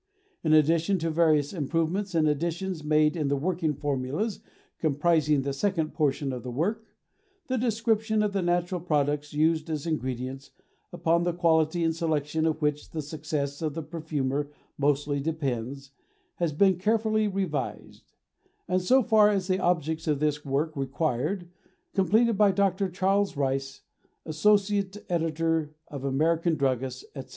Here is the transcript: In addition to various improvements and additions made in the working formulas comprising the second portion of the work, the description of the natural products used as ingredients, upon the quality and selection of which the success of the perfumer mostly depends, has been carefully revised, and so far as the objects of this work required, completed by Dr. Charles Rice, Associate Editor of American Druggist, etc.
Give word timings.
In 0.43 0.51
addition 0.53 0.97
to 0.97 1.11
various 1.11 1.53
improvements 1.53 2.15
and 2.15 2.27
additions 2.27 2.83
made 2.83 3.15
in 3.15 3.27
the 3.27 3.35
working 3.35 3.75
formulas 3.75 4.39
comprising 4.79 5.43
the 5.43 5.53
second 5.53 5.93
portion 5.93 6.33
of 6.33 6.41
the 6.41 6.49
work, 6.49 6.83
the 7.45 7.57
description 7.59 8.23
of 8.23 8.33
the 8.33 8.41
natural 8.41 8.81
products 8.81 9.31
used 9.31 9.69
as 9.69 9.85
ingredients, 9.85 10.49
upon 10.91 11.21
the 11.21 11.35
quality 11.35 11.83
and 11.83 11.95
selection 11.95 12.47
of 12.47 12.63
which 12.63 12.89
the 12.89 13.01
success 13.03 13.61
of 13.61 13.75
the 13.75 13.83
perfumer 13.83 14.49
mostly 14.75 15.19
depends, 15.19 15.91
has 16.37 16.51
been 16.51 16.79
carefully 16.79 17.27
revised, 17.27 18.09
and 18.67 18.81
so 18.81 19.03
far 19.03 19.29
as 19.29 19.45
the 19.47 19.59
objects 19.59 20.07
of 20.07 20.19
this 20.19 20.43
work 20.43 20.75
required, 20.75 21.47
completed 21.93 22.35
by 22.35 22.51
Dr. 22.51 22.89
Charles 22.89 23.37
Rice, 23.37 23.81
Associate 24.25 24.97
Editor 25.09 25.75
of 25.89 26.03
American 26.03 26.55
Druggist, 26.55 27.05
etc. 27.15 27.29